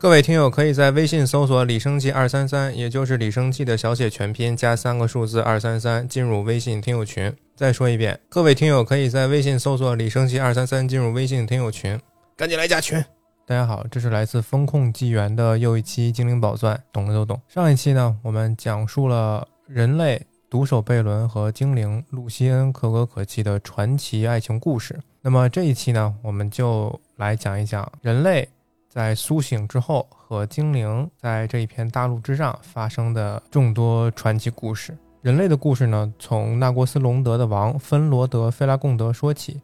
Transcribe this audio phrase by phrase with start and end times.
[0.00, 7.30] 各位听友可以在微信搜索“李生记二三三”，也就是李生记的小写全拼加三个数字二三三，进入微信听友群。
[7.54, 12.00] 再说一遍，各位听友可以在微信搜索“李生记二三三”，进入微信听友群，
[12.34, 12.98] 赶紧来加群。
[13.44, 17.38] 大家好，这是来自风控纪元的又一期精灵宝钻，懂的都懂。
[17.46, 24.98] 上一期呢，我们讲述了人类独守贝伦和精灵露西恩可歌可泣的传奇爱情故事。
[25.20, 28.48] 那么这一期呢，我们就来讲一讲人类。
[28.90, 34.98] 在苏醒之后，和精灵在这一片大陆之上发生的众多传奇故事。
[35.22, 39.62] 人类的故事呢，从纳国斯隆德的王芬罗德·菲拉贡德说起。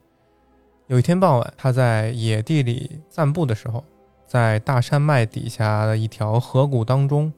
[0.87, 3.83] 有一天傍晚，他在野地里散步的时候，
[4.29, 7.33] 在大山脉底下的一条河谷当中，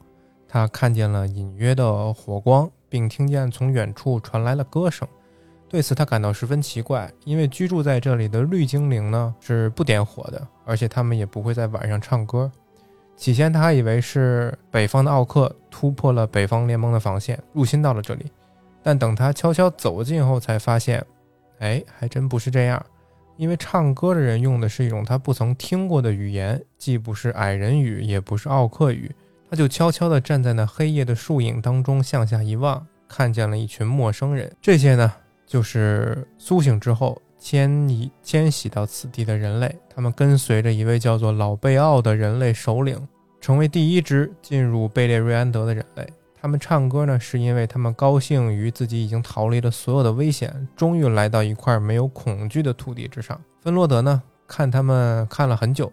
[0.47, 5.07] 他看见了隐约的火光，并听见从远处传来了歌声。
[5.69, 12.51] 对此，他感到十分奇怪，因为居住在这里的绿精灵呢是不点火的，而且他们也不会在晚上唱歌。
[13.15, 18.25] 起先，他还以为是北方的奥克突破了北方联盟的防线，入侵到了这里。
[18.81, 21.05] 但等他悄悄走近后，才发现，
[21.59, 22.83] 哎，还真不是这样。
[23.37, 29.13] 因为唱歌的人用的是一种他不曾听过的语言，既不是矮人语，也不是奥克语。
[29.49, 34.51] 他就悄悄地站在那黑夜的树影当中，向下一望，看见了一群陌生人。
[34.61, 35.13] 这些呢？
[35.49, 42.95] 就是苏醒之后迁移迁徙到此地的人类，他们跟随着一位叫做老贝奥的人类首领，
[43.41, 46.07] 成为第一支进入贝列瑞安德的人类。
[46.39, 53.41] 他们唱歌呢，是因为他们高兴于自己已经逃离了所有的危险，终于来到一块没有恐惧的土地之上。
[53.59, 55.91] 芬洛德呢，看他们看了很久，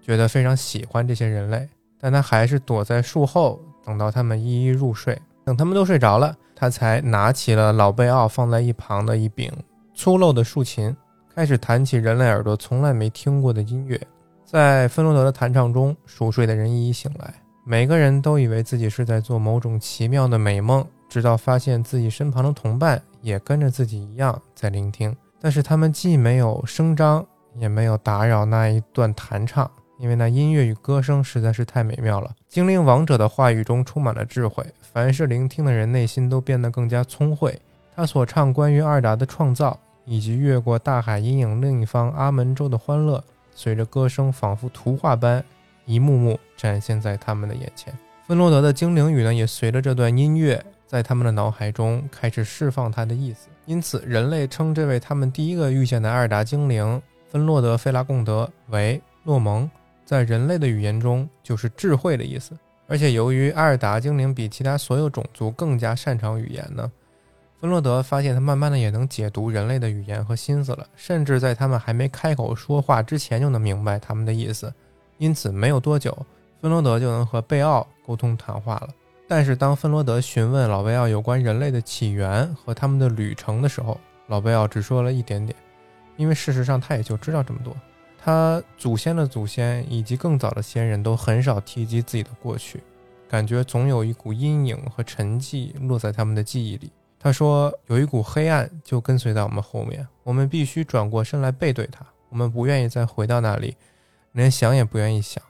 [0.00, 1.68] 觉得非常喜欢这些人类，
[2.00, 5.20] 但他还是躲在树后，等到他们一一入睡。
[5.44, 6.34] 等他们都睡着了。
[6.58, 9.52] 他才拿起了老贝奥放在一旁的一柄
[9.94, 10.96] 粗陋的竖琴，
[11.34, 14.00] 开始弹起人类耳朵从来没听过的音乐。
[14.42, 17.34] 在芬罗德的弹唱中，熟睡的人一一醒来，
[17.66, 25.14] 每个人都以为自己是在做某种奇妙的美梦，直到发现自己身旁的同伴也跟着自己一样在聆听。
[25.38, 27.24] 但是他们既没有声张，
[27.56, 29.70] 也没有打扰那一段弹唱。
[29.98, 32.30] 因为那音乐与歌声实在是太美妙了。
[32.50, 34.62] 精灵王者的话语中充满了智慧，
[34.96, 37.54] 凡是聆听的人内心都变得更加聪慧。
[37.94, 43.22] 他所唱关于阿尔达的创造，以及越过大海阴影另一方阿门州的欢乐，
[43.54, 45.44] 随着歌声仿佛图画般
[45.84, 47.92] 一幕幕展现在他们的眼前。
[48.26, 53.48] 芬洛德的精灵语呢，也随着这段音乐在他们的脑海中开始释放它的意思。
[53.66, 59.70] 因此，人类称这位他们第一个遇见的阿尔达精灵芬洛德·费拉贡德为诺蒙。
[60.06, 62.56] 在人类的语言中，就是智慧的意思。
[62.88, 66.90] 而且，由于阿尔达精灵比其他所有种族更加擅长语言呢，
[67.60, 74.72] 芬洛德发现他慢慢的也能解读人类的语言和心思了，甚至在他们还没开口说话之前就能明白他们的意思。
[75.18, 76.16] 因此，没有多久，
[76.60, 78.88] 芬罗德就能和贝奥沟通谈话了。
[79.26, 85.56] 但是，当芬罗德询问老贝奥有关人类的起源和他们的旅程的时候，老贝奥只说了一点点，
[86.16, 87.74] 因为事实上他也就知道这么多。
[88.26, 92.82] 他祖先的祖先以及更早的先人都很少提及自己的过去，
[93.28, 96.90] 感觉总有一股阴影和沉寂落在他们的记忆里。
[97.20, 102.04] 他说：“有一股黑暗就跟随在我们后面，我们必须转过身来背对他。
[102.28, 103.76] 我们不愿意再回到那里，
[104.32, 105.40] 连想也不愿意想。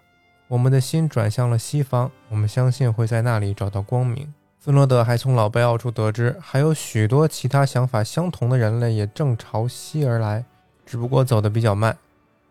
[0.47, 10.45] 我们的心转向了西方，我们相信会在那里找到光明。”芬罗德还从老贝奥处得知，还有许多其他想法相同的人类也正朝西而来，
[10.85, 11.97] 只不过走得比较慢。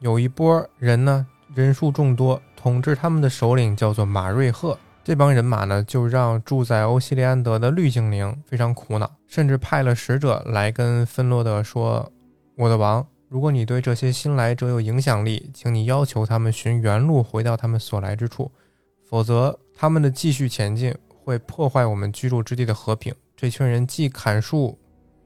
[0.05, 4.77] 有一波人呢，人数众多，统治他们的首领叫做马瑞赫。
[5.03, 12.07] 这帮人马呢，就让住在欧西利安德的绿精灵非常苦恼，甚至派了使者来跟芬洛德说
[12.55, 18.51] ：“我的王，如果你对这些新来者有影响力，请你要求他们寻原路回到他们所来之处，
[19.09, 23.12] 否则他们的继续前进会破坏我们居住之地的和平。
[23.35, 24.77] 这群人既砍树，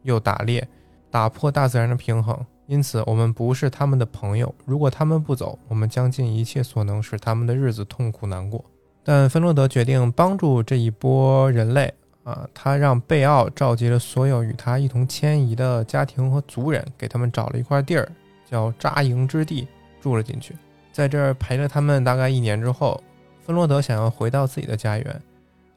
[0.04, 0.65] 又打猎，
[1.12, 2.33] 打破大自然的平衡。”
[2.69, 4.54] 因此，我们不是他们的朋友。
[4.63, 8.63] 如果他们不走，我们将尽一切所能使他们的日子痛苦难过。
[9.04, 11.92] 但芬罗德决定帮助这一波人类
[12.24, 18.07] 啊，他让贝奥召集了所有与他一同迁移的家庭和族人，给他们找了一块地儿，
[18.48, 19.68] 叫扎营之地，
[20.00, 20.56] 住了进去。
[20.92, 23.01] 在这儿陪了他们大概一年之后，
[23.44, 25.21] 芬罗德想要回到自己的家园。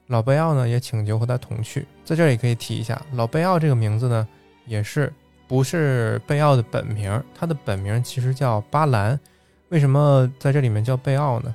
[0.09, 1.87] 老贝奥呢，也请求和他同去。
[2.05, 4.29] 在这里可以提一下，老贝奥这个名字呢，
[4.67, 5.11] 也是。
[5.53, 9.21] 不是贝奥的本名，他的本名其实叫巴兰。
[9.69, 11.55] 为什么在这里面叫贝奥呢？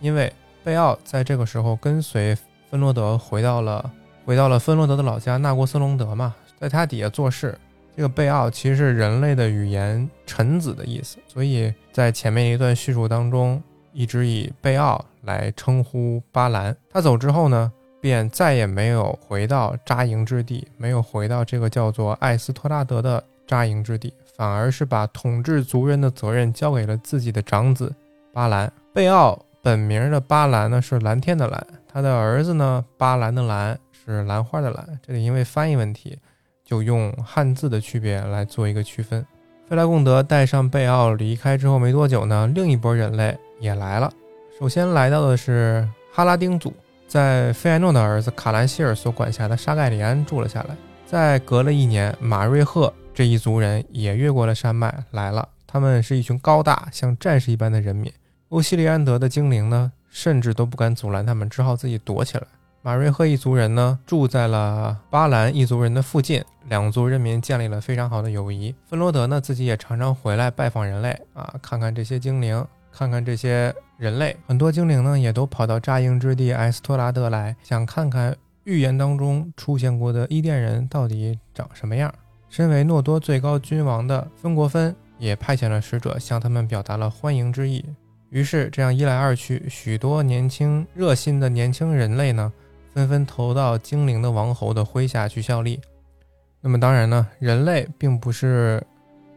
[0.00, 0.32] 因为
[0.64, 2.36] 贝奥在这个时候跟随
[2.68, 3.88] 芬罗德回到了
[4.24, 7.56] 回到了芬罗德的老家纳国斯隆德嘛，在他底下做事。
[7.94, 13.62] 这个贝奥其实是人类的语言臣子的意思，所以在前面一段叙述当中
[13.92, 16.76] 一直以贝奥来称呼巴兰。
[16.90, 27.94] 他走之后呢，便再也没有回到扎营之地，没有回到这个叫做艾斯托拉德的扎营之地，反而是把统治族人的责任交给了自己的长子
[28.32, 28.70] 巴兰。
[28.92, 34.86] 贝奥本名的巴兰呢是蓝天的蓝，他的儿子呢巴兰的兰是兰花的兰。
[35.06, 36.18] 这里因为翻译问题，
[36.64, 39.24] 就用汉字的区别来做一个区分。
[39.68, 44.12] 费莱贡德带上贝奥离开之后没多久呢，另一波人类也来了。
[44.58, 46.72] 首先来到的是哈拉丁族，
[47.08, 50.76] 在费埃诺的儿子卡兰希尔所管辖的沙盖里安住了下来。
[51.04, 55.48] 再隔了一年，马瑞赫这一族人也越过了山脉来了。
[55.66, 58.12] 他们是一群高大像战士一般的人民。
[58.50, 62.44] 欧西利安德的精灵呢，甚至都不敢阻拦他们，只好自己躲起来。
[62.82, 68.74] 马瑞赫一族人呢，住在了巴兰一族人的附近，两族人民建立了非常好的友谊。
[68.84, 72.62] 芬罗德呢，自己也常常回来拜访人类啊，看看这些精灵，
[72.92, 74.36] 看看这些人类。
[74.46, 82.12] 很多精灵呢，也都跑到扎营之地埃斯托拉德来，想看看预言当中出现过的伊甸人到底长什么样。
[82.56, 87.84] 身为诺多最高君王的芬国芬，也派遣了使者向他们表达了欢迎之意。
[88.30, 92.50] 于是，这样一来二去，许多年轻热心的年轻人类呢。
[92.94, 95.78] 纷纷投到精灵的王侯的麾下去效力。
[96.62, 98.82] 那么当然呢，人类并不是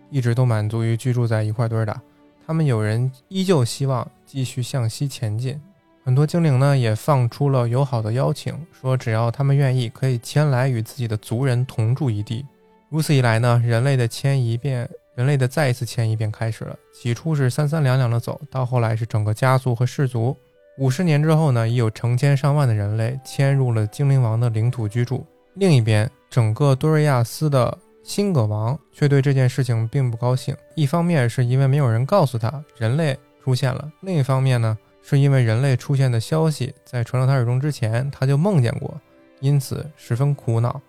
[0.10, 2.02] 一直都满足于居住在一块堆儿的，
[2.48, 5.60] 他们有人依旧希望继续向西前进。
[6.06, 12.46] 很多精灵呢也放出了友好的邀请，说只要他们愿意，可以迁来与自己的族人同住一地。
[12.90, 16.76] 如此一来呢，人类的迁移便人类的再一次迁移便开始了。
[16.92, 20.36] 起初是三三两两的走，到后来是整个家族和氏族。
[20.80, 25.24] 五十年之后呢，已有成千上万的人类迁入了精灵王的领土居住。
[25.54, 30.56] 另一边，整个多瑞亚斯的辛葛王却对这件事情并不高兴。
[30.74, 39.00] 一方面是因为没有人告诉他人类出现了；另一方面呢，是因为人类出现的消息在传到他耳中之前，他就梦见过，
[39.42, 40.82] 因此十分苦恼。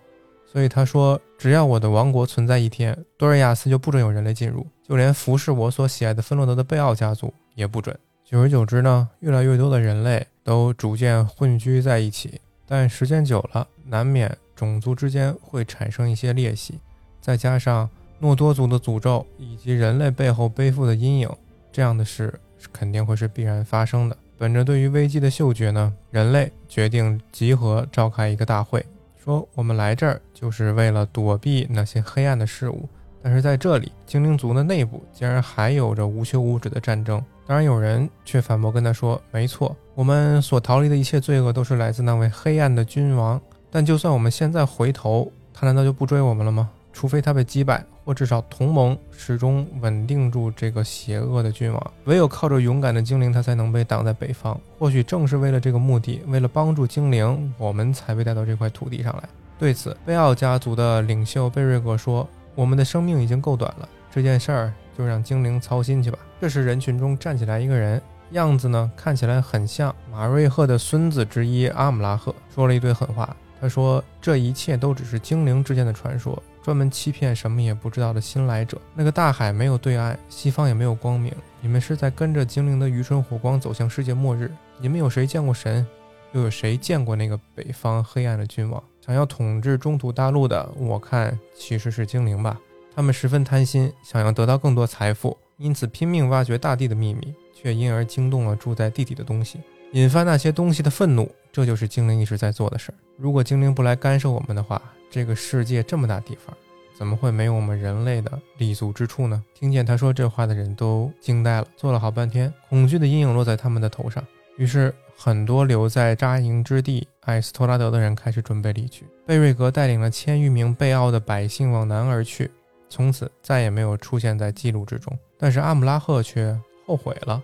[0.50, 16.80] 所以他说：“只要我的王国存在一天，多瑞亚斯就不准有人类进入，就连服侍我所喜爱的芬洛德的贝奥家族也不准。”久而久之呢，越来越多的人类都逐渐混居在一起，但时间久了，难免种族之间会产生一些裂隙。
[17.20, 17.88] 再加上
[18.18, 21.28] 诺多族的诅咒以及人类背后背负的阴影，
[21.72, 22.32] 这样的事
[22.72, 24.16] 肯定会是必然发生的。
[24.38, 28.84] 本着对于危机的嗅觉呢，人类决定集合召开一个大会，
[29.22, 32.88] 说我们来这儿就是为了躲避那些黑暗的事物。
[33.22, 37.22] 但是在这里，精灵族的内部竟然还有着无休无止的战争。
[37.46, 43.38] 当然，有人却反驳跟他说：“没错，我们所逃离的一切罪恶都是来自那位黑暗的君王。
[43.70, 46.70] 但就算我们现在回头，他难道就不追我们了吗？
[46.92, 51.92] 除非他被击败，或至少同盟始终稳定住这个邪恶的君王。
[52.04, 54.58] 唯有靠着勇敢的精灵，他才能被挡在北方。
[54.78, 66.18] 或许正是为了这个目的，为了帮助精灵，我们才被带到这块土地上来。”对此，贝奥家族的领袖贝瑞格说：“我们的生命已经够短了，这件事儿。”就让精灵操心去吧。
[66.38, 68.02] 这时，人群中站起来一个人，
[68.32, 73.34] 样子呢看起来很像马瑞赫的孙子之一阿姆拉赫，说了一堆狠话。
[73.58, 78.80] 他说：“这一切都只是精灵之间的传说，专门欺骗什么也不知道的新来者。
[78.94, 81.32] 那个大海没有对岸，西方也没有光明。
[81.60, 84.50] 你们是在跟着精灵的愚蠢火光走向世界末日。
[84.78, 85.86] 你们有谁见过神？
[86.32, 88.82] 又有谁见过那个北方黑暗的君王？
[89.04, 92.58] 想要统治中土大陆的，我看其实是精灵吧。”
[92.94, 99.60] 他们十分贪心，想要得到更多财富，因此拼命挖掘大地的秘密，却因而惊动了住在地底的东西，
[99.92, 101.30] 引发那些东西的愤怒。
[101.52, 102.94] 这就是精灵一直在做的事儿。
[103.16, 106.56] 如果精灵不来干涉我们的话，这个世界这么大地方，
[106.96, 109.42] 怎么会没有我们人类的立足之处呢？
[109.52, 114.24] 听见他说这话的人都惊呆了，坐了好半天，恐惧的阴影落在他们的头上。
[114.56, 119.06] 于是，很多留在扎营之地艾斯托拉德的人开始准备离去。
[119.26, 122.50] 贝瑞格带领了千余名贝奥的百姓往南而去。
[122.88, 125.16] 从此再也没有出现在记录之中。
[125.38, 127.40] 但是阿姆拉赫却后悔了，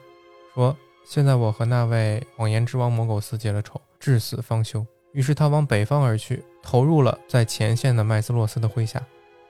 [0.54, 4.84] 说：“现在我和那位谎言之王摩苟斯结了仇，至死方休。”
[5.16, 9.02] 于是他往北方而去，投入了在前线的麦斯洛斯的麾下。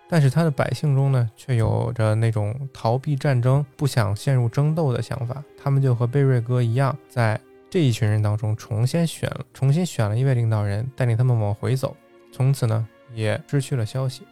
[0.08, 5.42] 但是他的百姓中呢，却有着那种逃避战争、不想陷入争斗的想法。
[5.60, 11.96] 他们就和贝瑞哥一样，在这一群人当中重新选了，重新选了一位领导人，带领他们往回走。
[12.30, 14.22] 从此呢，也失去了消息。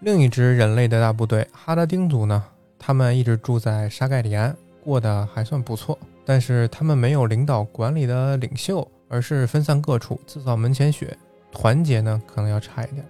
[0.00, 2.44] 另一支人类的大部队哈拉丁族呢，
[2.80, 5.96] 他们一直住在沙盖里安，过得还算不错。
[6.24, 11.14] 但是他们没有领导管理的领袖，而是分散各处，自扫门前雪。
[11.52, 13.04] 团结呢，可能要差一点。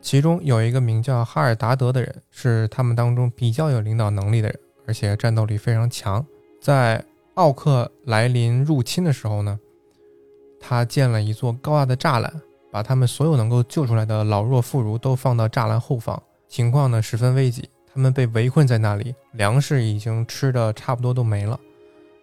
[0.00, 6.24] 其中有一个名叫哈尔达德的人，是他们当中比较有领导能力的人，而且战斗力非常强。
[6.60, 9.58] 在奥克来临入侵的时候呢，
[10.60, 12.32] 他建了一座高大的栅栏，
[12.70, 16.22] 把他们所有能够救出来的老弱妇孺都放到栅栏后方。
[16.46, 21.58] 情况呢十分危急，他们被围困在那里，粮食已经吃的差不多都没了。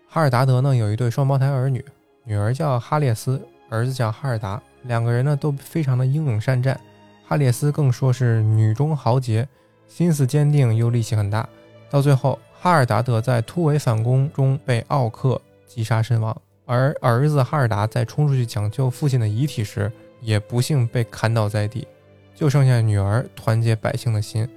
[0.07, 1.83] 哈尔达德呢有一对双胞胎儿女，
[2.31, 6.79] 女儿叫哈列斯，儿子叫哈尔达，两个人呢都非常的英勇善战。
[7.27, 9.45] 哈列斯更说是女中豪杰，
[9.85, 11.45] 心思坚定又力气很大。
[11.89, 16.33] 到最后，哈尔达德在突围反攻中被奥克击杀身亡，
[16.65, 21.85] 而儿子哈尔达在冲出去抢救父亲的遗体时，也不幸被砍倒在地。
[22.33, 24.47] 就剩下女儿团结百姓的心。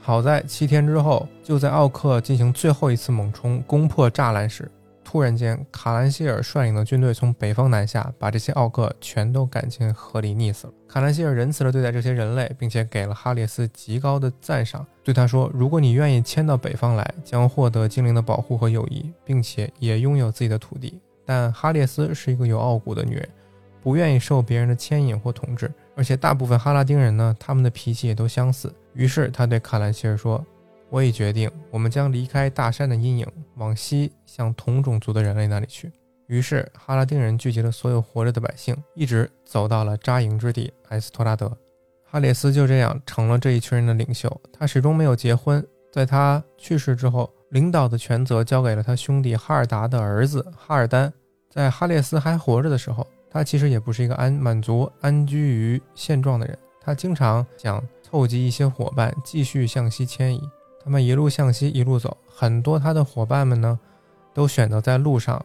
[0.00, 4.70] 好在七天之后，就在奥克进行最后一次猛冲，攻破栅栏时。
[5.14, 10.72] 突然间，卡兰希尔率领的军队从北方南下，把这些奥克全都赶进河里溺死了。
[10.88, 23.28] 卡兰希尔仁慈地对待这些人类，并且给了哈列斯极高的赞赏，对他说：“如果你愿意迁到北方来，将获得精灵的保护和友谊，并且也拥有自己的土地。”但哈列斯是一个有傲骨的女人，
[23.84, 28.74] 不愿意受别人的牵引或统治，而且大部分哈拉丁人呢，他们的脾气也都相似。
[28.94, 30.44] 于是他对卡兰希尔说。
[30.94, 35.90] 我已决定，我们将离开大山的阴影，往西向同种族的人类那里去。
[36.28, 41.50] 于是，哈拉丁人聚集了所有活着的百姓，一直走到了扎营之地埃斯托拉德。
[42.04, 44.40] 哈列斯就这样成了这一群人的领袖。
[44.52, 45.66] 他始终没有结婚。
[45.90, 51.12] 在他去世之后，领导的权责交给了他兄弟哈尔达的儿子哈尔丹。
[51.50, 56.56] 在哈列斯还活着的时候，他其实也不是一个安满足安居于现状的人。
[56.80, 60.40] 他经常想凑集一些伙伴，继续向西迁移。
[60.84, 62.14] 他们一路向西，一路走。
[62.28, 63.78] 很多他的伙伴们呢，
[64.34, 65.42] 都选择在路上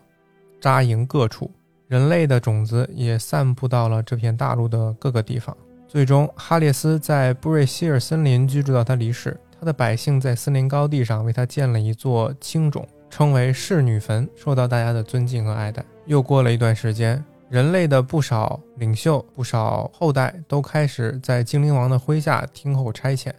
[0.60, 1.50] 扎营各处。
[1.88, 5.56] 人类的种子也散布到了这片大陆的各个地方。
[5.88, 9.40] 最终，哈列斯在布瑞希尔森林居住到他离世。
[9.60, 15.84] 他的百姓在森林高地上为他建了一座青冢，称为侍女坟，受到大家的尊敬和爱戴。
[16.06, 23.32] 又过了一段时间，人类的不少领袖、不少后代都开始在精灵王的麾下听候差遣。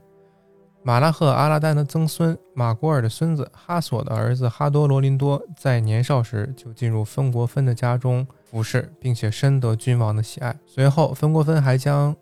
[0.82, 10.56] 马拉赫阿拉丹的曾孙马古尔的孙子哈索的儿子哈多罗林多，在年少时就进入芬国芬的家中服侍，并且深得君王的喜爱。
[10.64, 12.16] 随后，芬国芬还将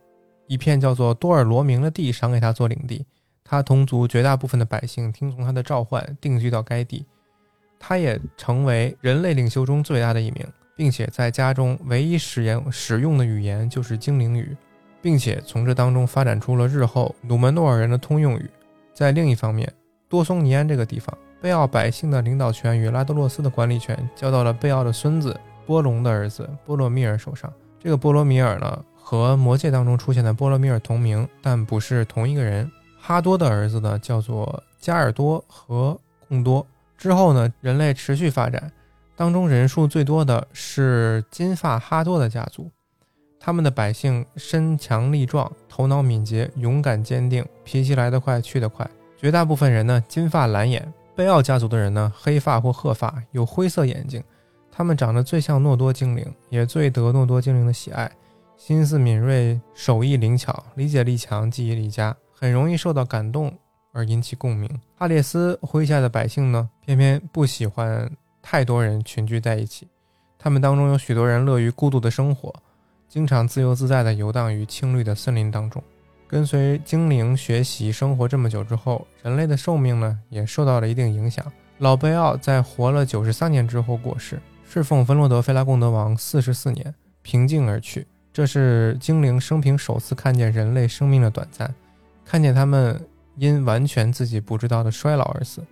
[0.49, 3.07] 一片叫做多尔罗明的地赏给他做领地。
[3.45, 7.07] 他同族绝大部分的百姓听从他的召唤，定居到该地。
[7.79, 10.45] 他也成为人类领袖中最大的一名，
[10.77, 14.57] 并且在家中唯一使言使用的语言就是精灵语。
[15.01, 18.51] 并且从这当中发展出了日后努门诺尔人的通用语。
[18.93, 19.73] 在另一方面，
[20.09, 27.53] 多松尼安这个地方，贝奥百姓的领导权与拉德洛斯的管理权交到了贝奥的孙子波隆的儿子波罗米尔手上。
[27.81, 32.71] 这个波罗米尔呢，和魔戒当中出现的波罗米尔同名，但不是同一个人。
[33.01, 35.97] 哈多的儿子呢，叫做加尔多和
[36.29, 36.67] 贡多。
[36.97, 38.73] 之后呢，人类持续发展，
[39.15, 42.69] 当中人数最多的是金发哈多的家族。
[43.49, 48.87] 他们的百姓身强力壮，头脑敏捷，勇敢坚定，脾气来得快去得快。
[49.17, 50.87] 绝大部分人呢，金发蓝眼。
[51.17, 54.23] 贝奥家族的人呢，黑发或褐发，有灰色眼睛。
[54.71, 58.13] 他们长得最像诺多精灵，也最得诺多精灵的喜爱。
[58.59, 63.51] 心思敏锐，手艺灵巧，理解力强，记忆力佳，很容易受到感动
[63.93, 64.69] 而引起共鸣。
[64.95, 69.89] 哈列斯麾下的百姓呢，偏偏不喜欢太多人群聚在一起。
[70.39, 72.55] 他们当中有许多人乐于孤独的生活。
[73.09, 75.83] 经常自由自在地游荡于青绿的森林当中，
[76.27, 81.45] 跟随精灵学习生活这么久之后，人类的寿命呢也受到了一定影响。
[81.79, 84.39] 老贝奥在活了九十三年之后过世，
[84.69, 88.07] 侍奉芬罗德菲拉贡德王四十四年，平静而去。
[88.31, 91.75] 这是精灵生平首次看见人类生命的短暂，
[92.27, 93.01] 看见他们
[93.37, 95.65] 因完全自己不知道的衰老而死。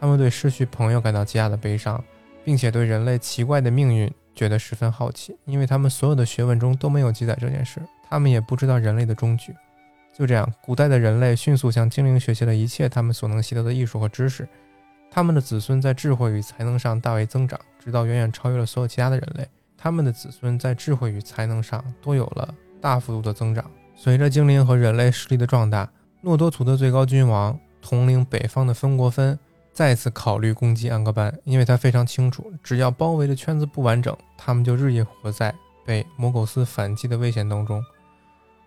[0.00, 2.02] 他们对失去朋友感到极大的悲伤，
[2.44, 4.08] 并且对人类奇怪的命运。
[4.34, 9.54] 觉得十分好奇，因为他们所有的学问中都没有记载这件事，他们也不知道人类的终局。
[10.16, 14.48] 就这样，古代的人类迅速向精灵学习了一切他们所能习得的艺术和知识，
[15.10, 19.46] 他们的子孙在智慧与才能上大为增长，直到远远超越了所有其他的人类。
[19.76, 23.68] 他们的子孙在智慧与才能上都有了大幅度的增长。
[23.96, 25.88] 随着精灵和人类势力的壮大，
[26.20, 29.38] 诺多族的最高君王统领北方的芬国芬。
[29.74, 35.52] 再次考虑攻击安格班，因为他非常清楚，只要包围的圈子不完整，他们就日夜活在
[35.84, 37.84] 被魔苟斯反击的危险当中。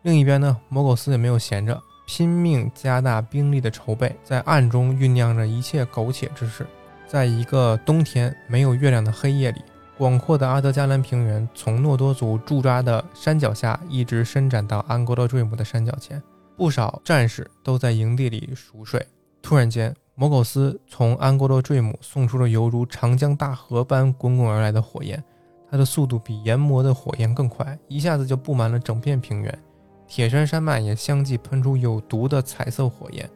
[0.01, 6.67] 另一边呢，魔苟斯也没有闲着，拼命加大兵力的筹备，在暗中酝酿着一切苟且之事。
[7.07, 9.61] 在一个冬天没有月亮的黑夜里，
[9.97, 16.21] 广阔的阿德加兰平原从诺多族驻扎的山脚下一直伸展到安格勒坠姆的山脚前，
[16.57, 19.05] 不少战士都在营地里熟睡。
[19.41, 19.95] 突然间。
[20.19, 25.24] 摩苟斯从安哥洛坠姆送出了犹如长江大河般滚滚而来的火焰，
[25.69, 29.59] 它的速度比研磨的火焰更快，一下子就布满了整片平原。
[30.07, 33.29] 铁山山脉也相继喷出有毒的彩色火焰，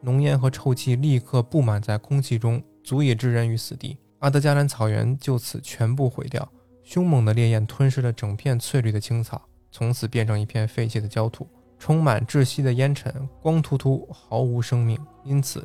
[0.00, 3.96] 浓烟和臭气立刻布满在空气中，足以置人于死地。
[4.18, 6.46] 阿德加兰草原就此全部毁掉，
[6.82, 11.46] 凶猛的烈焰吞噬了整片翠绿的青草，从此变成一片废弃的焦土，
[11.78, 14.98] 充满窒息的烟尘，光秃秃，毫无生命。
[15.22, 15.64] 因此。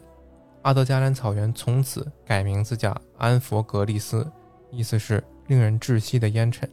[0.62, 4.30] 阿德加兰草原从此改名字叫安佛格利斯，
[4.72, 6.70] 意思是令人窒息的烟尘。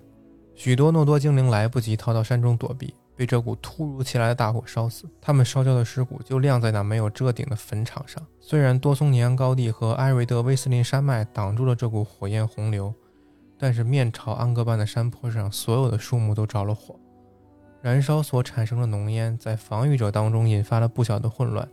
[0.55, 5.05] 许多诺多精灵来不及逃到山中躲避，被这股突如其来的大火烧死。
[5.21, 8.21] 他们烧焦的尸骨就晾在那没有遮顶的坟场上。
[8.41, 12.93] 虽然多松尼安高地和埃瑞德威斯林山脉挡住了这股火焰洪流，
[13.57, 16.99] 但是面朝安格班的山坡上，所有的树木都着了火。
[17.83, 21.69] 燃烧所产生的浓烟在防御者当中引发了不小的混乱。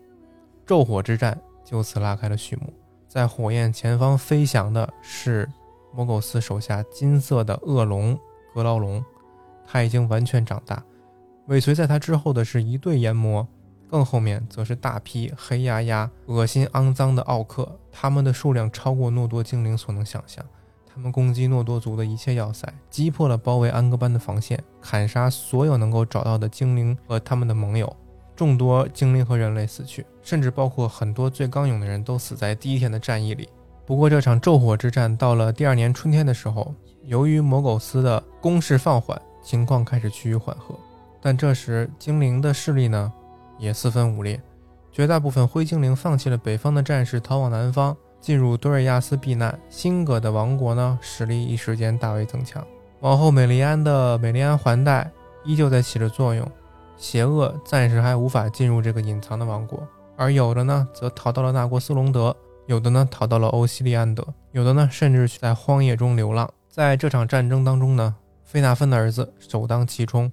[0.67, 1.35] 昼火之战。
[1.63, 2.73] 就此拉开了序幕。
[3.07, 5.47] 在火焰前方飞翔的是
[5.93, 8.17] 摩苟斯手下金色的恶龙
[8.53, 9.03] 格劳龙，
[9.65, 10.83] 他已经完全长大。
[11.47, 13.47] 尾随在他之后的是一对炎魔，
[13.89, 20.43] 更后面则是大批黑压压、恶心肮脏的奥克，他们的数量超过诺多精灵所能想象。
[20.91, 27.95] 他们攻击诺多族的一切要塞，击破了包围安格班的防线，砍杀所有能够找到的精灵和他们的盟友。
[28.35, 33.47] 众多精灵和人类死去，甚至包括很多最刚勇的人都死在第一天的战役里。
[33.85, 36.73] 不过，这场昼火之战到了第二年春天的时候，
[37.03, 40.73] 由于魔苟斯的攻势放缓，情况开始趋于缓和。
[41.21, 43.11] 但这时，精灵的势力呢
[43.59, 44.41] 也四分五裂，
[44.91, 49.57] 绝大部分灰精灵放弃了北方的战士，逃往南方，进入多瑞亚斯避难。
[49.69, 52.65] 辛葛的王国呢，实力一时间大为增强。
[53.01, 55.11] 王后美利安的美利安环带
[55.43, 56.49] 依旧在起着作用。
[56.97, 62.31] 邪恶暂时还无法进入这个隐藏的王国，而有的呢，则逃到了纳国斯隆德；
[62.67, 66.49] 有的呢，逃到了欧西利安德；有的呢，甚至在荒野中流浪。
[66.69, 70.31] 在这场战争当中呢，费纳芬的儿子首当其冲，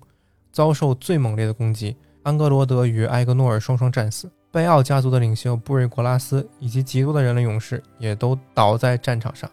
[0.52, 1.96] 遭受最猛烈的攻击。
[2.22, 9.50] 安格罗德与埃格诺尔双双战死，贝奥家族的领袖布瑞格拉斯以及极多的人类勇士也都倒在战场上。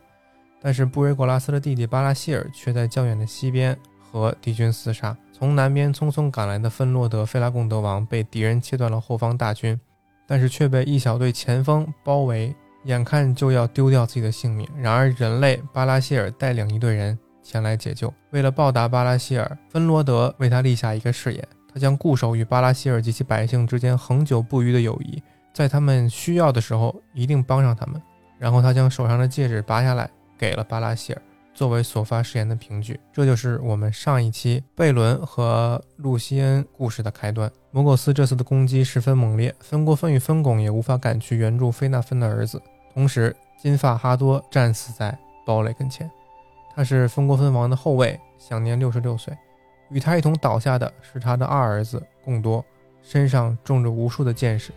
[0.62, 3.78] 但是布瑞格拉斯的弟弟巴拉希尔却在较远的西边
[4.12, 5.16] 和敌军厮杀。
[5.38, 9.80] 从南边匆匆赶来的芬洛德费拉贡德王被敌人切断了后方大军，
[10.26, 14.68] 但是却被一小队前锋包围，眼看就要丢掉自己的性命。
[14.76, 18.12] 然而，人类巴拉希尔带领一队人前来解救。
[18.32, 25.22] 为了报答巴拉希尔，芬罗德为他立下一个誓言：他将固守与巴拉希尔及其百姓之间恒久不渝的友谊，
[25.54, 28.02] 在他们需要的时候一定帮上他们。
[28.40, 31.22] 然后，他将手上的戒指拔下来，给了巴拉希尔。
[31.58, 37.52] 作为所发誓言的凭据，这就是我们上一期贝伦和露西恩故事的开端。
[37.72, 42.62] 摩苟斯这次的攻击十分猛烈，芬国芬与芬拱也无法赶去援助菲纳芬的儿子。
[42.94, 45.18] 同时，金发哈多战死在
[45.48, 46.08] 堡垒跟前，
[46.76, 49.36] 他是芬国芬王的后卫，享年六十六岁。
[49.90, 52.64] 与他一同倒下的是他的二儿子贡多，
[53.02, 54.72] 身上中着无数的箭矢，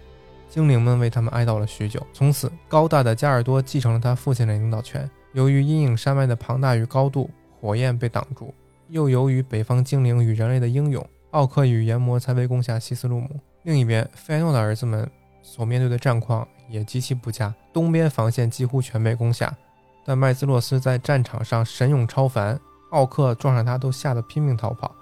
[0.48, 2.00] 精灵们为他们哀悼了许久。
[2.14, 5.06] 从此，高大的加尔多继承了他父亲的领导权。
[5.32, 8.52] 由于阴影山脉的庞大与高度，火焰被挡住；
[8.88, 13.28] 又由于北方精灵与人类的英勇，奥克与炎魔才被攻下西斯路姆。
[13.62, 15.08] 另一边，费诺的儿子们
[15.42, 19.56] 所面对的战况也极其不佳，东边防线几乎全被攻下。
[20.04, 22.58] 但麦兹洛斯在战场上神勇超凡，
[22.90, 24.94] 奥克撞上他都吓得拼命逃跑。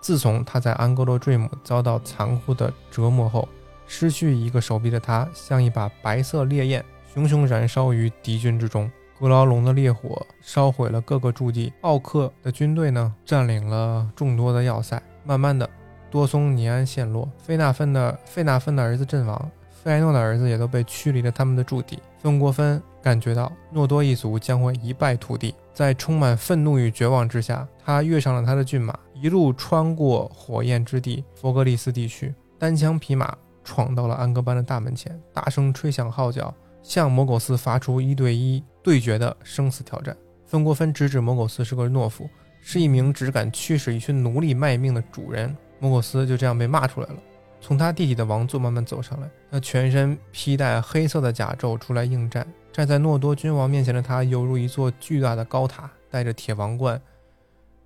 [0.00, 3.48] 自从他在安格洛坠姆遭到残酷的折磨后，
[3.86, 8.90] 失去一个手臂的他像一把白色烈焰，熊熊燃烧于敌军之中。
[9.22, 15.00] 格劳龙的烈火烧毁了各个驻地，奥克的军队呢占领了众多的要塞。
[15.22, 15.70] 慢慢的，
[16.10, 22.00] 多松尼安陷落，费纳芬的费纳芬的儿子阵亡，费埃诺的儿子也都被驱离了他们的驻地。
[22.18, 33.32] 芬国芬感觉到诺多一族将会一败涂地，在充满愤怒与绝望之下，他跃上了他的骏马，一路穿过火焰之地佛格利斯地区，单枪匹马
[33.62, 36.52] 闯到了安格班的大门前，大声吹响号角。
[36.84, 40.16] 向摩苟斯发出一对一对决的生死挑战。
[40.46, 42.28] 芬国芬直指摩苟斯是个懦夫，
[42.60, 45.56] 是一名只敢驱使一群奴隶卖命的主人。
[45.78, 47.16] 摩苟斯就这样被骂出来了。
[47.60, 52.46] 从他弟弟的王座慢慢走上来，他全身披戴黑色的甲胄出来应战。
[52.72, 57.00] 站在诺多君王面前的他，犹如一座巨大的高塔，戴着铁王冠，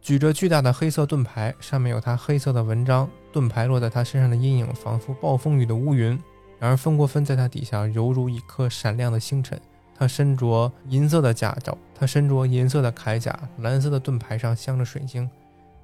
[0.00, 3.08] 举着巨大的黑色盾牌，上面有他黑色的纹章。
[3.32, 6.18] 盾牌落在他身上的阴影，仿佛暴风雨的乌云。
[6.58, 9.60] 然而，芬国芬在他底下犹如一颗闪亮的星辰。
[9.98, 15.28] 他身着银色的甲胄，他身着银色的铠甲，蓝色的盾牌上镶着水晶。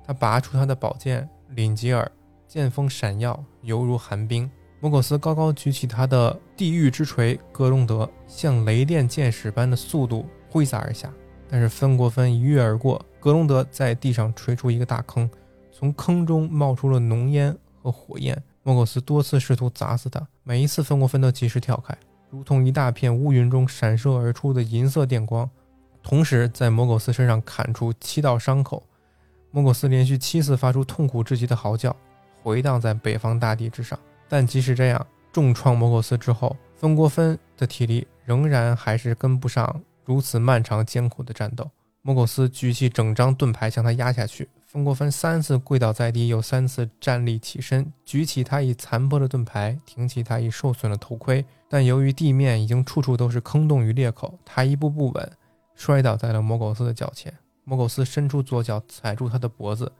[0.07, 2.11] 他拔出他的宝剑，领吉尔，
[2.47, 4.51] 剑锋闪耀，犹如寒冰。
[4.81, 11.09] 摩苟斯高高举起他的地狱之锤格隆德，像雷电箭矢般的速度挥洒而下。
[11.49, 15.31] 但是芬国芬一跃而过，格隆德在地上锤出一个大坑，
[15.71, 18.37] 从坑中冒出了浓烟和火焰。
[18.65, 21.97] 莫苟斯多次试图砸死他，每一次芬国芬都及时跳开，
[22.33, 25.49] 如同一大片乌云中闪射而出的银色电光，
[26.03, 28.83] 同时在莫苟斯身上砍出七道伤口。
[29.51, 31.95] 莫苟斯连续七次发出痛苦至极的嚎叫，
[32.43, 33.99] 回荡在北方大地之上。
[34.31, 41.71] 但即使这样，重创摩狗斯之后，芬国芬的体力仍然还是跟不上如此漫长艰苦的战斗。
[42.01, 51.45] 摩狗斯举起整张盾牌向他压下去，芬国芬三次跪倒在地，又三次站立起身，举起他已残破的盾牌，挺起他已受损的头盔。
[51.69, 55.33] 但由于地面已经处处都是坑洞与裂口，他一步不稳，
[55.75, 57.31] 摔倒在了摩苟斯的脚前。
[57.65, 59.93] 摩苟斯伸出左脚踩住他的脖子，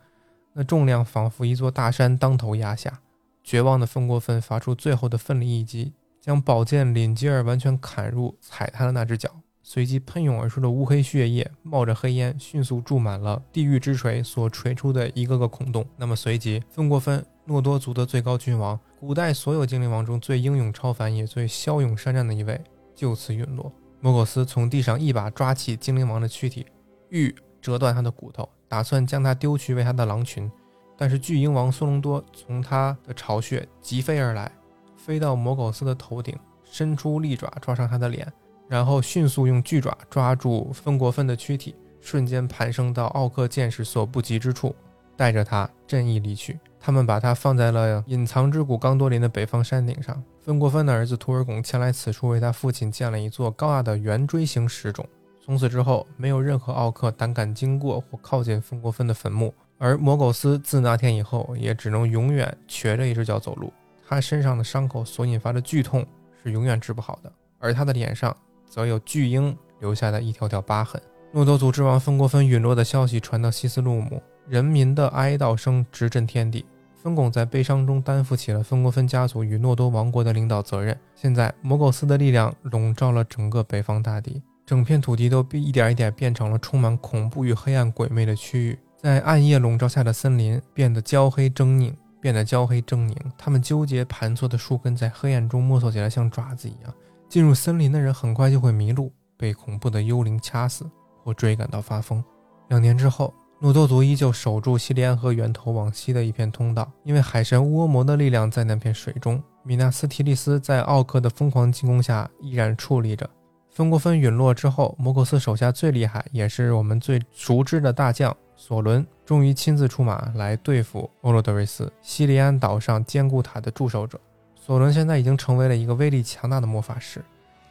[0.55, 2.99] 那重量仿佛一座大山当头压下。
[3.45, 9.29] 绝望的芬国芬发出最后的奋力一击，将宝剑领吉尔完全砍入踩他的那只脚，
[9.73, 15.83] 随即喷涌而出的乌黑血液冒着黑烟，迅速注满了地狱之锤所锤出的一个个孔洞。
[15.97, 22.61] 那么随即，芬国芬诺多族的最高君王，古代所有精灵王中最英勇超凡也最骁勇善战的一位，
[22.95, 23.73] 就此陨落。
[23.99, 26.67] 摩苟斯从地上一把抓起精灵王的躯体，
[27.09, 30.53] 欲折断他的骨头，打算将他丢去为他的狼群。
[30.99, 34.53] 但是巨鹰王索隆多从他的巢穴疾飞而来，
[34.99, 38.31] 飞到摩苟斯的头顶，伸出利爪抓上他的脸，
[38.69, 44.75] 然后迅速用巨爪抓住芬国芬的躯体，瞬间攀升到奥克剑士所不及之处，
[45.17, 46.59] 带着他振翼离去。
[46.81, 50.21] 他们把他放在了隐藏之谷冈多林的北方山顶上。
[50.41, 55.07] 芬国芬的儿子图尔贡前来此处为他父亲建了一座高大的圆锥形石冢。
[55.41, 59.55] 从此之后，没有任何奥克胆敢经过或靠近芬国芬的坟墓。
[59.79, 63.73] 而摩苟斯自那天以后，也只能永远瘸着一只脚走路。
[64.09, 66.07] 他身上的伤口所引发的剧痛
[66.43, 68.37] 是永远治不好的，而他的脸上
[68.73, 70.99] 则有巨婴留下的一条条疤痕。
[71.31, 76.65] 诺多族之王芬国芬陨落的消息传到西斯路姆，人民的哀悼声直震天地。
[76.95, 80.99] 芬巩在悲伤中担负起了芬国芬家族与诺多王国的领导责任。
[81.15, 88.79] 现在，摩苟斯的力量笼罩了整个北方大地，整片土地都一点一点变成了充满恐怖与黑暗鬼魅的区域。
[88.97, 93.17] 在暗夜笼罩下的森林变得焦黑狰狞，变得焦黑狰狞。
[93.37, 96.95] 它们纠结盘错的树根在黑暗中摸索起来，像爪子一样。
[97.33, 100.85] 进入森林的人很快就会迷路，被恐怖的幽灵掐死，
[101.25, 102.23] 或追赶到发疯。
[102.69, 109.43] 两年之后，诺多族依旧守住西里安河源头往西的一片通道，因为海神乌欧摩的力量在那片水中。
[109.63, 113.27] 米纳斯提利斯在奥克的疯狂进攻下依然矗立着。
[113.71, 118.37] 芬国芬陨落之后，摩格斯手下最厉害，也是我们最熟知的大将。
[118.57, 124.21] 索伦终于亲自出马来对付欧罗德瑞斯，西里安岛上坚固塔的驻守者。
[124.65, 127.21] 索伦现在已经成为了一个威力强大的魔法师，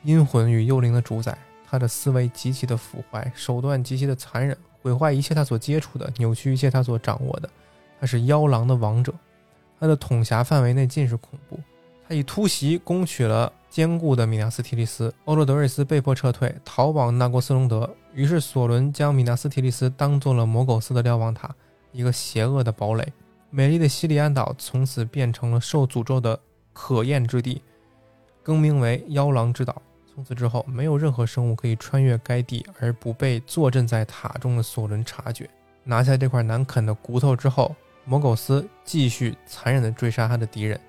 [0.04, 1.38] 阴魂与幽灵的主宰。
[1.66, 7.50] 他的思维极其的腐坏，手段极其的残忍，毁坏一切他所接触的，扭曲一切他所掌握的。
[7.98, 9.14] 他是妖狼的王者，
[9.80, 11.58] 他的统辖范围内尽是恐怖。
[12.06, 13.52] 他以突袭攻取了。
[13.70, 17.90] 坚固的米纳斯提利斯，欧洛德瑞斯被迫撤退，逃往纳国斯隆德。
[18.14, 21.50] 于是索伦将米纳斯提利斯当做了魔苟斯的瞭望塔，
[21.94, 23.14] 一个邪恶的堡垒。
[23.50, 26.38] 美丽的西里安岛从此变成了受诅咒的
[26.74, 27.62] 可厌之地，
[28.44, 29.82] 更名为妖狼之岛。
[30.14, 35.50] 从此之后，没有任何生物可以穿越该地而不被坐镇在塔中的索伦察觉。
[35.84, 40.80] 拿下这块难啃的骨头之后，摩苟斯继续残忍地追杀他的敌人。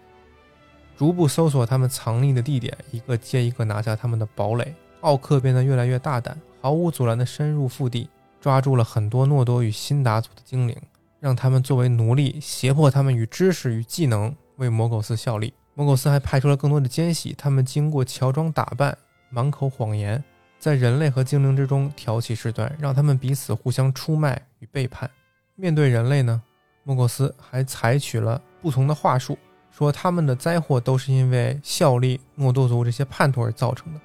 [0.97, 4.75] 逐步搜索他们藏匿的地点，一个接一个拿下他们的堡垒。
[5.01, 8.09] 奥克变得越来越大胆，毫无阻拦地深入腹地，
[8.41, 10.77] 抓住了很多诺多与辛达族的精灵，
[11.21, 15.55] 让他们作为奴隶，胁迫他们与知识与技能为摩苟斯效力。
[15.75, 18.97] 摩苟斯还派出了更多的奸细，他们经过乔装打扮，
[19.31, 20.23] 满口谎言，
[20.59, 25.11] 在人类和精灵之中挑起事端，让他们彼此互相出卖与背叛。
[25.55, 26.43] 面对人类呢，
[26.85, 29.39] 莫苟斯还采取了不同的话术。
[29.71, 34.01] 说他们的灾祸都是因为效力诺多族这些叛徒而造成的。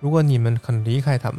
[0.00, 1.38] 如果你们肯离开他们，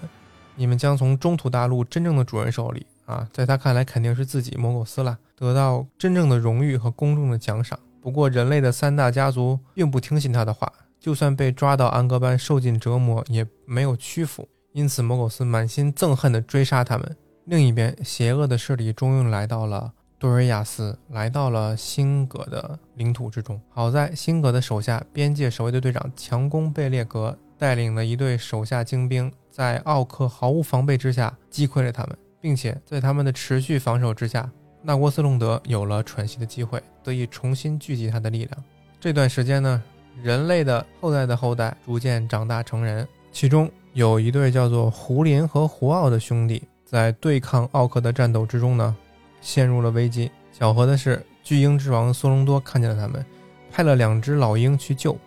[0.56, 7.78] 你们将从中土大陆真正的主人手里啊，在他看来肯定是自己摩苟斯了，得到真正的荣誉和公众的奖赏。
[8.06, 14.48] 不过人类的三大家族并不听信他的话，就算被抓到安格班受尽折磨，也没有屈服。
[14.74, 17.18] 因此摩苟斯满心憎恨地追杀他们。
[17.46, 19.91] 另一边，邪恶的势力终于来到了。
[20.20, 23.60] 多瑞亚斯来到了辛格的领土之中。
[23.70, 34.48] 好在辛格的手下边界守卫队队长强攻贝列格带领了一队手下精兵，在奥克毫无防备之下击溃了他们，并且在他们的持续防守之下，
[34.86, 38.63] 纳沃斯隆德有了喘息的机会，得以重新聚集他的力量。
[39.00, 39.82] 这段时间呢，
[40.21, 48.95] 人类的后代的后代逐渐长大成人，其中有一对叫做胡林和胡奥的兄弟，在对抗奥克的战斗之中呢，
[49.41, 50.30] 陷入了危机。
[50.54, 53.26] 巧合的是，巨鹰之王索隆多看见了他们，
[53.71, 55.17] 派了两只老鹰去救，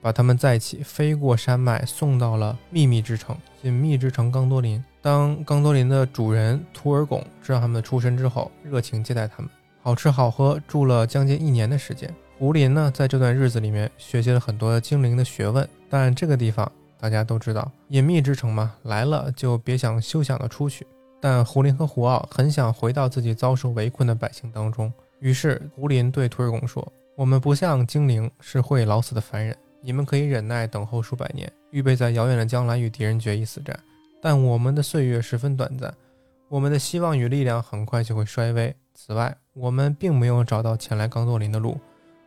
[0.00, 4.82] 把他们在一起，飞过山脉，送到了秘密之城——隐秘之城冈多林。
[5.00, 9.50] 当冈多林的主人图尔贡知道他们的出身之后，热情接待他们，
[9.82, 12.12] 好吃好喝，住了将近一年的时间。
[12.38, 20.86] 胡林呢，在这段日子里面学习了很多精灵的学问，但这个地方大家都知道，隐秘之城嘛，来了就别想休想的出去。
[21.20, 33.78] 但胡林和胡奥很想回到自己遭受围困的百姓当中，于是胡林对图尔贡说：“我们不像精灵，是会老死的凡人，你们可以忍耐等候数百年，预备在遥远的将来与敌人决一死战。
[34.20, 35.94] 但我们的岁月十分短暂，
[36.48, 38.74] 我们的希望与力量很快就会衰微。
[38.94, 41.78] 此外，我们并没有找到前来冈多林的路。”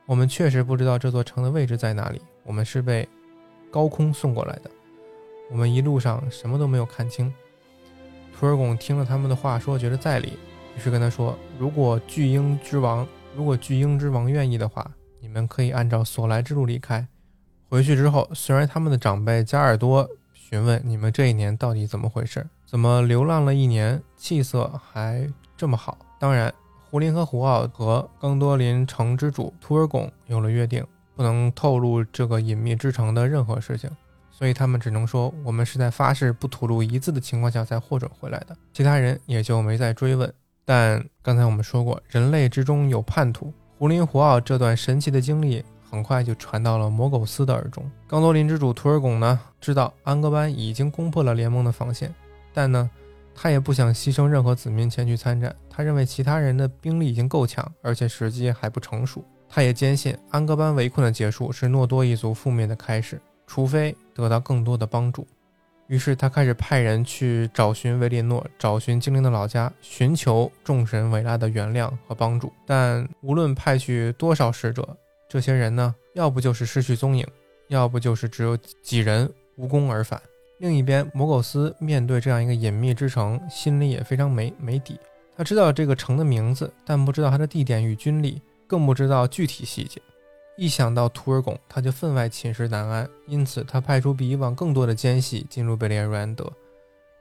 [0.07, 2.21] 我们确实不知道这座城的位置在哪里。
[2.43, 3.07] 我们是被
[3.69, 4.69] 高空送过来的，
[5.49, 7.33] 我们一路上什么都没有看清。
[8.33, 10.33] 图尔贡听了他们的话，说觉得在理，
[10.75, 17.07] 于是跟他说：“如果巨鹰之王，如果巨鹰之王愿意的话，你们可以按照所来之路离开。
[17.71, 26.53] 回去之后，虽然他们的长辈加尔多询问你们这一年到底怎么回事，怎么流浪了一年，气色还这么好，当然。”
[26.91, 33.89] 胡林和胡奥和冈多林城之主图尔贡有了约定，不能透露这个隐秘之城的任何事情，
[34.29, 38.57] 所以他们只能说我们是在发誓不吐露一字的情况下才获准回来的。
[38.73, 40.29] 其他人也就没再追问。
[40.65, 43.53] 但刚才我们说过，人类之中有叛徒。
[43.77, 47.83] 胡林胡奥这段神奇的经历很快就传到了魔苟斯的耳中。
[48.07, 52.11] 冈多林之主图尔贡呢，知道安格班已经攻破了联盟的防线，
[52.51, 52.89] 但呢。
[53.33, 55.55] 他也不想牺牲任何子民前去参战。
[55.69, 59.23] 他认为其他人的兵力已经够强，而且时机还不成熟。
[59.47, 65.25] 他也坚信安格班围困的结束是诺多一族覆灭的开始，除非得到更多的帮助。
[65.87, 72.51] 于是他开始派人去找寻维列诺，找寻精灵的老家，寻求众神伟大的原谅和帮助。
[72.67, 74.85] 但无论派去多少使者，
[75.31, 77.25] 这些人呢，要不就是失去踪影，
[77.69, 80.21] 要不就是只有几人无功而返。
[80.57, 84.99] 另一边，摩苟斯面对这样一个隐秘之城，心里也非常没没底。
[85.37, 90.01] 他知道这个城的名字，但不知道它的地点与军力，更不知道具体细节。
[90.57, 93.09] 一想到图尔贡，他就分外寝食难安。
[93.25, 96.51] 因此，他派出比以往更多的奸细进入贝列瑞安德。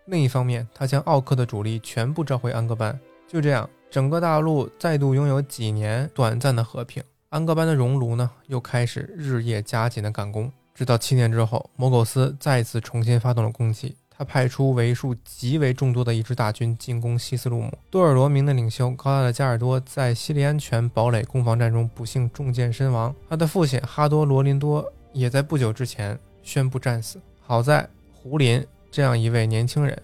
[0.07, 2.99] 另一方面，他将奥克的主力全部召回安格班。
[3.29, 7.01] 就这样，整个大陆再度拥有几年短暂的和平。
[7.31, 10.51] 安格班的熔炉呢，又开始日夜加紧的赶工。
[10.75, 13.95] 直到七年之后，摩苟斯再次重新发动了攻击。
[14.11, 17.73] 他派出为数极为众多的一支大军进攻西斯路姆。
[17.89, 23.15] 多尔罗明的领袖高大的加尔多在西利安泉堡垒攻防战中不幸中箭身亡。
[23.29, 27.21] 他的父亲哈多罗林多也在不久之前宣布战死。
[27.41, 29.97] 好在胡林这样一位年轻人，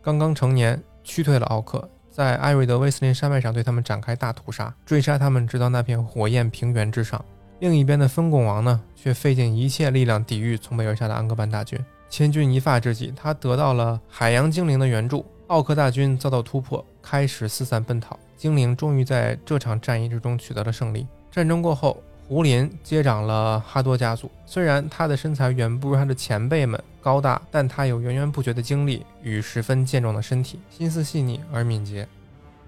[0.00, 7.24] 刚刚成年，驱退了奥克，在艾瑞德威斯林山脉上对他们展开大屠杀，追杀他们直到那片火焰平原之上。
[7.60, 11.78] 另一边的分拱王呢，却费尽一切力量抵御从北而下的安格班大军。
[12.08, 15.24] 千钧一发之际，他得到了海洋精灵的援助。
[15.46, 18.18] 奥克大军遭到突破，开始四散奔逃。
[18.36, 21.06] 精灵终于在这场战役之中取得了胜利。
[21.30, 24.30] 战争过后，胡林接掌了哈多家族。
[24.46, 32.06] 虽然他的身材远不如他的前辈们高大，但他有源源不绝的精力与十分健壮的身体，心思细腻而敏捷。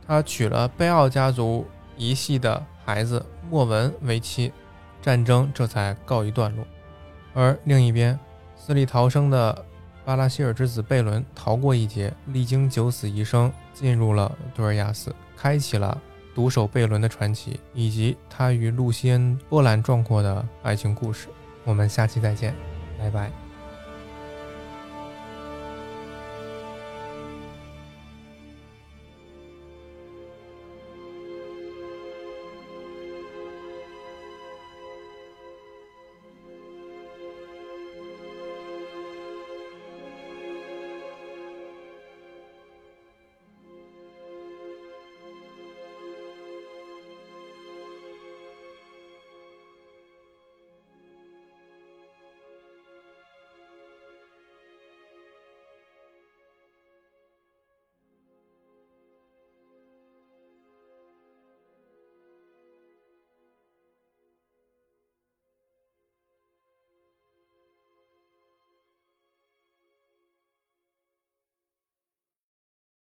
[0.05, 1.65] 他娶了贝奥家族
[1.97, 4.53] 一系的孩子莫文为妻。
[5.01, 6.65] 战争这才告一段落，
[7.33, 8.19] 而另一边，
[8.57, 9.65] 死里逃生的
[10.05, 16.01] 巴拉希尔之子贝伦逃过一劫，历经九死一生，进入了杜尔亚斯，开启了
[16.35, 21.29] 独守贝伦的传奇，以及他与露西恩波澜壮阔的爱情故事。
[21.65, 22.55] 我们下期再见，
[22.99, 23.42] 拜拜。